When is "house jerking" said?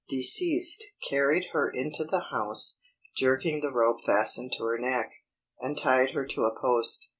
2.31-3.61